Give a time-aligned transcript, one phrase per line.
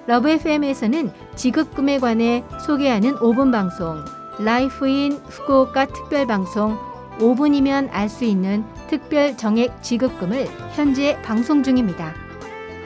[0.08, 4.04] Love FM에서는 지급금에 관해 소개하는 5분 방송,
[4.40, 6.78] Life in Fukuoka 특별 방송
[7.20, 12.16] 5분이면 알 수 있는 특별 정액 지급금을 현재 방송 중입니다.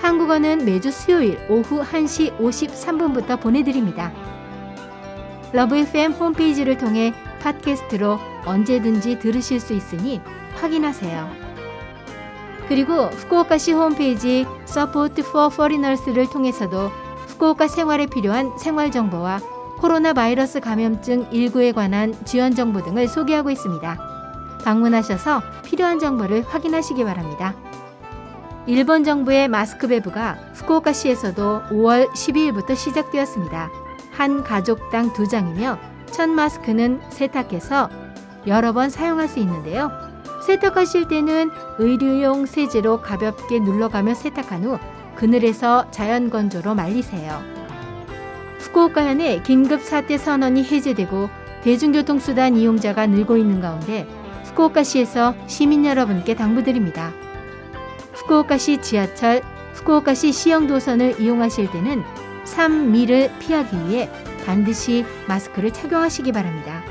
[0.01, 4.12] 한국어는 매주 수요일 오후 1시 53분부터 보내드립니다.
[5.53, 10.19] Love FM 홈페이지를 통해 팟캐스트로 언제든지 들으실 수 있으니
[10.56, 11.43] 확인하세요.
[12.68, 16.90] 그리고 후쿠오카시 홈페이지 Support for Foreigners를 통해서도
[17.28, 19.40] 후쿠오카 생활에 필요한 생활 정보와
[19.79, 23.97] 코로나 바이러스 감염증 19에 관한 지원 정보 등을 소개하고 있습니다.
[24.63, 27.53] 방문하셔서 필요한 정보를 확인하시기 바랍니다.
[28.66, 33.69] 일본 정부의 마스크 배부가 후쿠오카시에서도 5월 12일부터 시작되었습니다.
[34.12, 35.78] 한 가족당 두 장이며
[36.12, 37.90] 첫 마스크는 세탁해서
[38.47, 40.12] 여러 번 사용할 수 있는데요.
[40.46, 44.78] 세탁하실 때는 의류용 세제로 가볍게 눌러가며 세탁한 후
[45.16, 47.42] 그늘에서 자연 건조로 말리세요.
[48.59, 51.30] 후쿠오카현의 긴급 사태 선언이 해제되고
[51.64, 54.06] 대중교통수단 이용자가 늘고 있는 가운데
[54.46, 57.14] 후쿠오카시에서 시민 여러분께 당부드립니다.
[58.14, 59.42] 후쿠오카시 지하철,
[59.75, 62.04] 후쿠오카시 시영도선을 이용하실 때는
[62.44, 64.10] 3밀을 피하기 위해
[64.46, 66.84] 반드시 마스크를 착용하시기 바랍니다.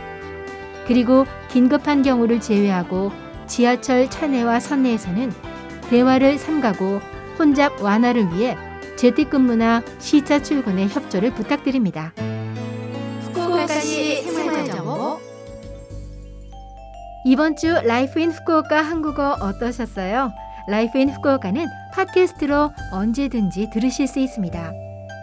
[0.86, 3.12] 그리고 긴급한 경우를 제외하고
[3.52, 5.30] 지하철 차내와 선내에서는
[5.90, 7.00] 대화를 삼가고
[7.38, 8.56] 혼잡 완화를 위해
[8.96, 12.14] 재택근무나 시차 출근에 협조를 부탁드립니다.
[13.20, 15.20] 후쿠오카시 생활정보
[17.26, 20.32] 이번 주 Life in Fukuoka 한국어 어떠셨어요?
[20.66, 24.72] Life in Fukuoka는 팟캐스트로 언제든지 들으실 수 있습니다.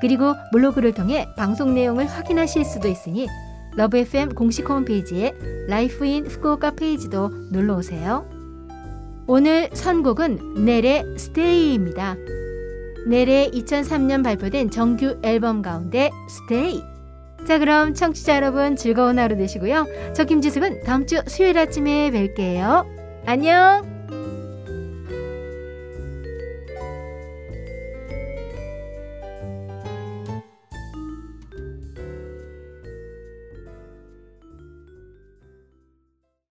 [0.01, 3.27] 그리고 블로그를 통해 방송 내용을 확인하실 수도 있으니
[3.79, 5.33] Love FM 공식 홈페이지에
[5.69, 8.29] Life in Fukuoka 페이지도 놀러 오세요.
[9.25, 12.17] 오늘 선곡은 넬의 Stay입니다.
[13.07, 16.83] 넬의 2003년 발표된 정규 앨범 가운데 Stay.
[17.47, 19.85] 자 그럼 청취자 여러분 즐거운 하루 되시고요.
[20.13, 22.85] 저 김지숙은 다음 주 수요일 아침에 뵐게요.
[23.25, 23.98] 안녕.